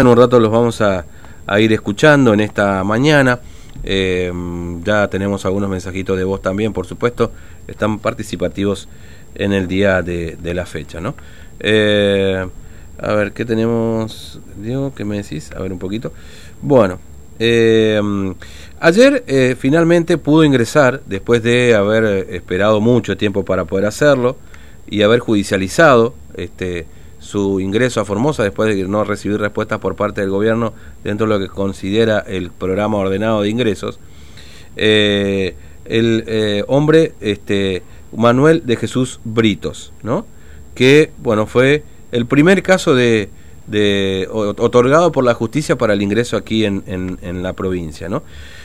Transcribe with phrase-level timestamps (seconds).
[0.00, 1.04] En un rato los vamos a,
[1.58, 3.40] ir escuchando en esta mañana.
[3.82, 4.32] Eh,
[4.84, 7.32] ya tenemos algunos mensajitos de voz también, por supuesto.
[7.66, 8.88] Están participativos
[9.34, 11.16] en el día de, la fecha, ¿no?
[11.58, 12.46] Eh,
[12.96, 14.40] a ver, ¿qué tenemos?
[14.62, 15.50] Diego, ¿qué me decís?
[15.50, 16.12] A ver un poquito.
[16.62, 17.00] Bueno,
[17.40, 18.00] eh,
[18.78, 24.36] ayer finalmente pudo ingresar, después de haber esperado mucho tiempo para poder hacerlo
[24.88, 26.86] y haber judicializado este
[27.28, 30.72] su ingreso a Formosa después de no recibir respuestas por parte del gobierno
[31.04, 34.00] dentro de lo que considera el programa ordenado de ingresos.
[34.76, 35.54] Eh,
[35.84, 37.82] el eh, hombre este,
[38.16, 40.24] Manuel de Jesús Britos, ¿no?
[40.74, 43.28] que bueno, fue el primer caso de,
[44.30, 48.08] otorgado por la justicia para el ingreso aquí en, en, en la provincia.
[48.08, 48.22] ¿no?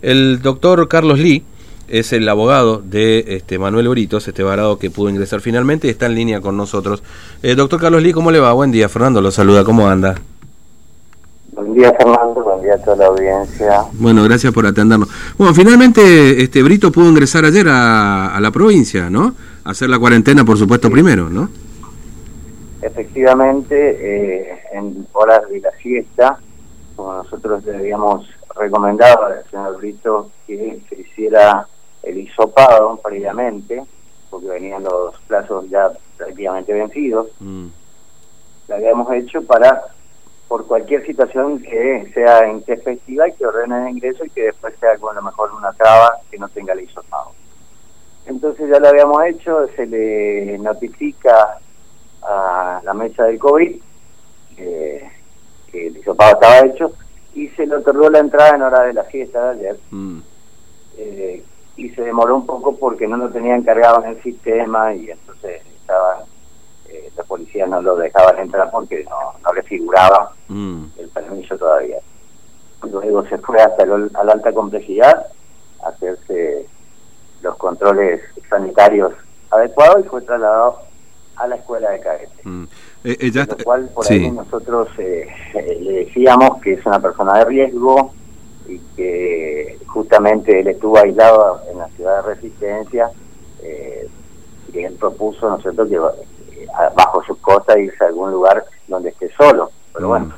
[0.00, 1.42] El doctor Carlos Lee,
[1.88, 6.06] es el abogado de este Manuel Britos, este varado que pudo ingresar finalmente y está
[6.06, 7.02] en línea con nosotros.
[7.42, 8.52] Eh, doctor Carlos Lee, ¿cómo le va?
[8.52, 10.14] Buen día, Fernando lo saluda, ¿cómo anda?
[11.52, 13.84] Buen día, Fernando, buen día a toda la audiencia.
[13.92, 15.08] Bueno, gracias por atendernos.
[15.38, 19.34] Bueno, finalmente este Brito pudo ingresar ayer a, la provincia, ¿no?
[19.64, 21.48] hacer la cuarentena, por supuesto, primero, ¿no?
[22.82, 26.38] Efectivamente, eh, en horas de la siesta,
[26.96, 31.66] como nosotros le habíamos recomendado al señor Brito que se hiciera
[32.06, 33.82] el hisopado previamente,
[34.30, 37.28] porque venían los plazos ya prácticamente vencidos.
[37.40, 37.66] Mm.
[38.68, 39.82] Lo habíamos hecho para,
[40.48, 44.96] por cualquier situación que sea intempestiva y que ordene el ingreso y que después sea
[44.98, 47.32] con lo mejor una traba que no tenga el hisopado.
[48.26, 51.58] Entonces ya lo habíamos hecho, se le notifica
[52.22, 53.80] a la mesa del COVID
[54.56, 55.10] que
[55.72, 56.92] el hisopado estaba hecho
[57.34, 59.80] y se le otorgó la entrada en hora de la fiesta de ayer.
[59.90, 60.18] Mm.
[60.96, 61.44] Eh,
[61.76, 65.62] y se demoró un poco porque no lo tenían cargado en el sistema y entonces
[65.80, 66.24] estaba
[66.88, 70.84] eh, la policía no lo dejaban entrar porque no, no le figuraba mm.
[70.98, 71.98] el permiso todavía.
[72.82, 75.26] Luego se fue hasta a la alta complejidad
[75.82, 76.66] a hacerse
[77.42, 79.12] los controles sanitarios
[79.50, 80.80] adecuados y fue trasladado
[81.36, 82.40] a la escuela de cadete.
[82.44, 82.64] Mm.
[83.04, 85.26] Eh, eh lo cual por ahí nosotros eh,
[85.80, 88.14] le decíamos que es una persona de riesgo,
[88.66, 93.10] y que justamente él estuvo aislado en la ciudad de Resistencia
[93.62, 94.08] eh,
[94.72, 96.66] y él propuso, ¿no es cierto?, que eh,
[96.96, 99.70] bajo su costa irse a algún lugar donde esté solo.
[99.92, 100.32] Pero bueno,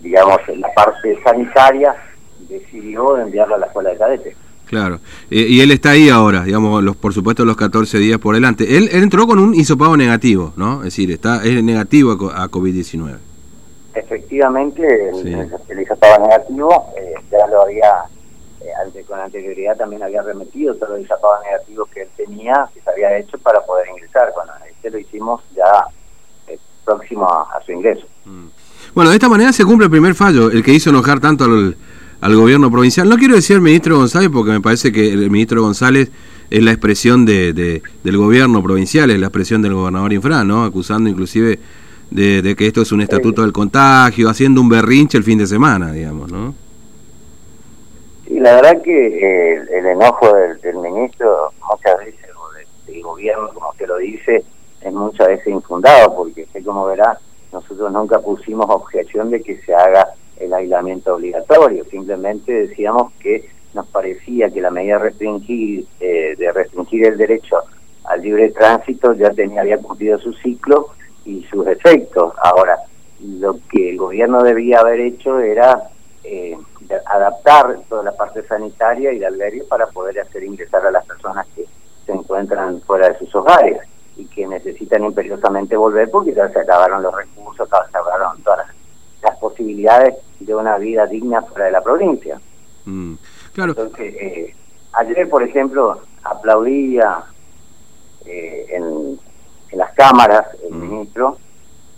[0.00, 1.94] digamos, la parte sanitaria
[2.48, 4.36] decidió enviarlo a la escuela de cadetes.
[4.66, 8.76] Claro, y él está ahí ahora, digamos, los, por supuesto los 14 días por delante.
[8.76, 10.78] Él, entró con un hisopado negativo, ¿no?
[10.78, 13.29] Es decir, está es negativo a COVID-19
[13.94, 18.04] efectivamente el, el hisopado negativo eh, ya lo había,
[18.60, 22.90] eh, con anterioridad también había remitido todos los hisopados negativos que él tenía, que se
[22.90, 24.32] había hecho para poder ingresar.
[24.34, 25.84] Bueno, este lo hicimos ya
[26.46, 28.06] eh, próximo a, su ingreso.
[28.24, 28.46] Mm.
[28.94, 31.76] Bueno, de esta manera se cumple el primer fallo, el que hizo enojar tanto al,
[32.20, 33.08] al gobierno provincial.
[33.08, 36.10] No quiero decir el ministro González porque me parece que el ministro González
[36.50, 40.64] es la expresión de, de, del gobierno provincial, es la expresión del gobernador Infra, ¿no?
[40.64, 41.60] Acusando inclusive
[42.10, 45.92] de, que esto es un estatuto del contagio, haciendo un berrinche el fin de semana,
[45.92, 46.54] digamos, ¿no?
[48.26, 50.32] Sí, la verdad que eh, el, enojo
[50.62, 54.44] del, ministro muchas veces, o del, gobierno, como usted lo dice,
[54.80, 57.18] es muchas veces infundado, porque sé como verá,
[57.52, 63.86] nosotros nunca pusimos objeción de que se haga el aislamiento obligatorio, simplemente decíamos que nos
[63.86, 67.56] parecía que la medida restringir, eh, de restringir el derecho
[68.04, 70.88] al libre tránsito ya tenía había cumplido su ciclo
[71.24, 72.34] y sus efectos.
[72.42, 72.76] Ahora,
[73.22, 75.90] lo que el gobierno debía haber hecho era
[76.24, 76.56] eh,
[77.06, 81.46] adaptar toda la parte sanitaria y de albergue para poder hacer ingresar a las personas
[81.54, 81.66] que
[82.06, 83.78] se encuentran fuera de sus hogares
[84.16, 88.66] y que necesitan imperiosamente volver porque ya se acabaron los recursos, se acabaron todas
[89.22, 92.38] las, posibilidades de una vida digna fuera de la provincia.
[92.84, 93.14] Mm,
[93.54, 93.70] claro.
[93.72, 94.54] Entonces, eh,
[94.92, 97.24] ayer, por ejemplo, aplaudía
[98.26, 99.18] eh, en
[99.72, 100.80] en las cámaras el mm.
[100.80, 101.38] ministro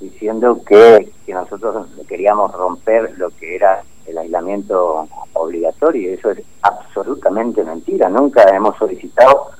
[0.00, 6.42] diciendo que, que nosotros queríamos romper lo que era el aislamiento obligatorio y eso es
[6.62, 8.08] absolutamente mentira.
[8.08, 9.50] Nunca hemos solicitado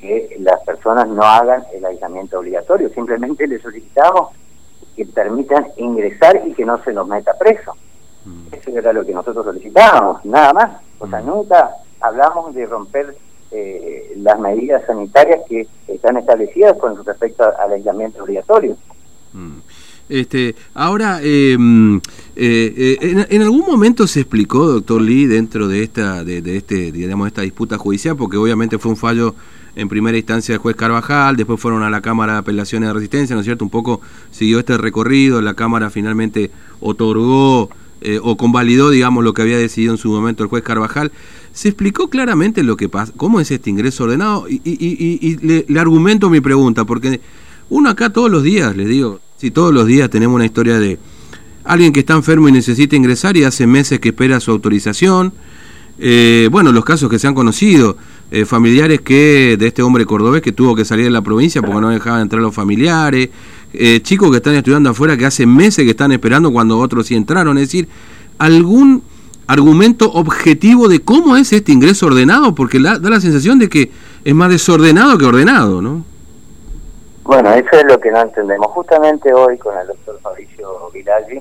[0.00, 4.30] que las personas no hagan el aislamiento obligatorio, simplemente le solicitamos
[4.96, 7.74] que permitan ingresar y que no se nos meta preso.
[8.24, 8.46] Mm.
[8.52, 10.80] Eso era lo que nosotros solicitábamos, nada más.
[10.98, 11.26] O sea, mm.
[11.26, 13.14] nunca hablamos de romper
[13.52, 18.76] eh, las medidas sanitarias que están establecidas con respecto al aislamiento obligatorio.
[19.32, 19.58] Mm.
[20.10, 21.98] Este, ahora, em,
[22.34, 27.28] eh, eh, en, algún momento se explicó, doctor Lee, dentro de esta, de, este, digamos,
[27.28, 29.36] esta disputa judicial, porque obviamente fue un fallo
[29.76, 33.36] en primera instancia del juez Carvajal, después fueron a la Cámara de Apelaciones de Resistencia,
[33.36, 33.64] ¿no es cierto?
[33.64, 34.00] Un poco
[34.32, 36.50] siguió este recorrido, la Cámara finalmente
[36.80, 37.70] otorgó
[38.00, 41.12] eh, o convalidó, digamos, lo que había decidido en su momento el juez Carvajal.
[41.52, 43.12] ¿Se explicó claramente lo que pasa?
[43.16, 44.46] ¿Cómo es este ingreso ordenado?
[44.48, 47.20] Y, le, argumento mi pregunta, porque
[47.68, 50.98] uno acá todos los días, les digo, si todos los días tenemos una historia de
[51.64, 55.32] alguien que está enfermo y necesita ingresar y hace meses que espera su autorización.
[56.02, 57.98] Eh, bueno, los casos que se han conocido,
[58.30, 61.80] eh, familiares que de este hombre cordobés que tuvo que salir de la provincia porque
[61.80, 63.28] no dejaban entrar los familiares,
[63.72, 67.14] eh, chicos que están estudiando afuera que hace meses que están esperando cuando otros sí
[67.14, 67.88] entraron, es decir,
[68.38, 69.02] algún
[69.46, 73.90] argumento objetivo de cómo es este ingreso ordenado, porque da la sensación de que
[74.24, 76.04] es más desordenado que ordenado, ¿no?
[77.24, 78.68] Bueno, eso es lo que no entendemos.
[78.68, 81.40] Justamente hoy con el doctor Fabricio Viraggi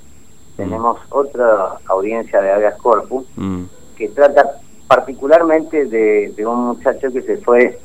[0.56, 3.64] tenemos otra audiencia de habeas corpus mm.
[3.96, 7.80] que trata particularmente de, un muchacho que se fue,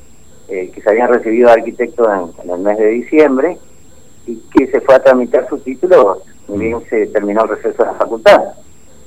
[0.48, 3.58] eh, que se había recibido de arquitecto en, el mes de diciembre
[4.26, 7.94] y que se fue a tramitar su título, bien se terminó el receso de la
[7.94, 8.42] facultad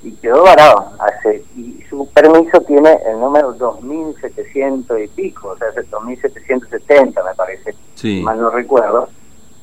[0.04, 0.92] y quedó varado.
[1.00, 7.36] Hace, y su permiso tiene el número 2700 y pico, o sea, es 2770 me
[7.36, 7.76] parece,
[8.22, 9.10] mal no recuerdo,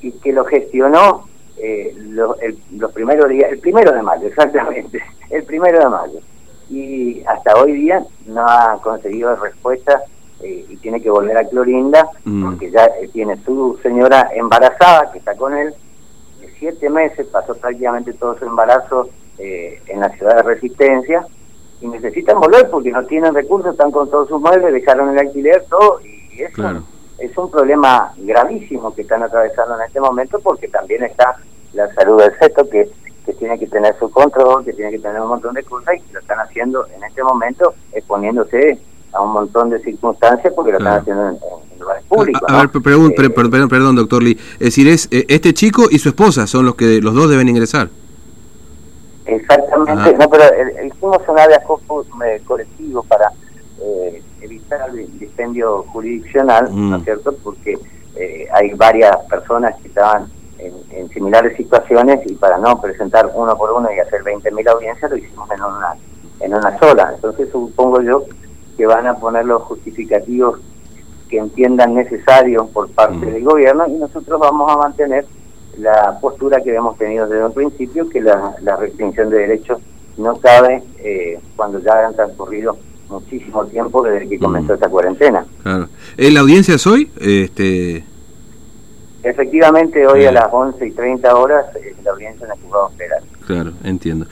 [0.00, 1.94] y que lo gestionó eh,
[2.72, 6.20] los primeros días, el primero de mayo, exactamente, el primero de mayo.
[6.70, 10.02] Y hasta hoy día no ha conseguido respuesta
[10.42, 12.44] eh, y tiene que volver a Clorinda mm.
[12.44, 15.74] porque ya eh, tiene su señora embarazada que está con él,
[16.40, 21.26] de siete meses, pasó prácticamente todo su embarazo en la ciudad de Resistencia
[21.80, 25.64] y necesitan volver porque no tienen recursos, están con todos sus muebles, dejaron el alquiler,
[25.68, 26.84] todo, y eso
[27.18, 31.36] es un problema gravísimo que están atravesando en este momento porque también está
[31.72, 32.90] la salud del feto que,
[33.24, 36.12] que tiene que tener su control, que tiene que tener un montón de cosas y
[36.12, 38.78] lo están haciendo en este momento exponiéndose
[39.14, 41.38] a un montón de circunstancias porque lo están haciendo en,
[41.78, 42.42] lugares públicos.
[42.48, 44.38] A, ver, eh, perdón, perdón, doctor Lee.
[44.54, 47.48] Es decir, es eh, este chico y su esposa son los que los dos deben
[47.48, 47.88] ingresar.
[49.26, 50.44] Exactamente, no, pero
[50.84, 51.62] hicimos un área
[52.46, 53.30] colectivo para
[53.80, 57.04] eh, evitar el dispendio jurisdiccional, ¿no es mm.
[57.04, 57.34] cierto?
[57.42, 57.78] Porque
[58.16, 63.70] eh, hay varias personas que estaban en, similares situaciones y para no presentar uno por
[63.70, 65.94] uno y hacer 20.000 audiencias lo hicimos en una,
[66.40, 67.12] en una sola.
[67.14, 68.24] Entonces supongo yo
[68.76, 70.60] que van a poner los justificativos
[71.28, 75.26] que entiendan necesarios por parte del gobierno y nosotros vamos a mantener
[75.78, 79.80] la postura que hemos tenido desde un principio, que la, la restricción de derechos
[80.16, 82.76] no cabe eh, cuando ya han transcurrido
[83.08, 85.44] muchísimo tiempo desde que comenzó esta cuarentena.
[85.62, 85.88] Claro.
[86.16, 87.10] ¿La audiencia es hoy?
[87.20, 88.04] Este...
[89.22, 93.24] Efectivamente, hoy a las 11 y 30 horas es la audiencia en el juzgado federal.
[93.46, 94.26] Claro, entiendo.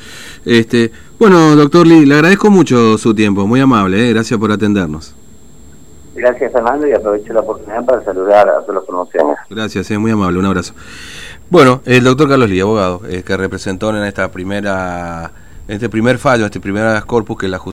[0.44, 4.12] Este, bueno, doctor Lee, le agradezco mucho su tiempo, muy amable, ¿eh?
[4.12, 5.14] gracias por atendernos.
[6.16, 9.36] Gracias, Fernando, y aprovecho la oportunidad para saludar a todos los promociones.
[9.48, 10.74] Gracias, es muy amable, un abrazo.
[11.48, 15.30] Bueno, el doctor Carlos Lee, abogado, que representó en esta primera,
[15.68, 17.70] este primer fallo, este primer corpus que la justicia